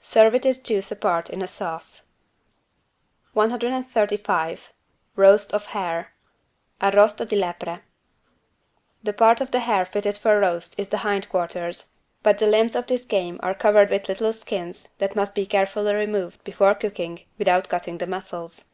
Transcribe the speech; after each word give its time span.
Serve 0.00 0.32
with 0.32 0.46
its 0.46 0.58
juice 0.60 0.90
apart 0.90 1.28
in 1.28 1.42
a 1.42 1.46
sauce. 1.46 2.06
135 3.34 4.72
ROAST 5.16 5.52
OF 5.52 5.66
HARE 5.66 6.14
(Arrosto 6.80 7.28
di 7.28 7.36
lepre) 7.36 7.82
The 9.02 9.12
part 9.12 9.42
of 9.42 9.50
the 9.50 9.60
hare 9.60 9.84
fitted 9.84 10.16
for 10.16 10.40
roast 10.40 10.80
is 10.80 10.88
the 10.88 10.96
hind 11.04 11.28
quarters, 11.28 11.92
but 12.22 12.38
the 12.38 12.46
limbs 12.46 12.74
of 12.74 12.86
this 12.86 13.04
game 13.04 13.38
are 13.42 13.52
covered 13.52 13.90
with 13.90 14.08
little 14.08 14.32
skins 14.32 14.88
that 14.96 15.14
must 15.14 15.34
be 15.34 15.44
carefully 15.44 15.92
removed, 15.94 16.42
before 16.42 16.74
cooking, 16.74 17.26
without 17.36 17.68
cutting 17.68 17.98
the 17.98 18.06
muscles. 18.06 18.72